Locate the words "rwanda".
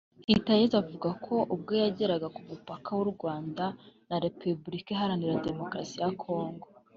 3.13-3.65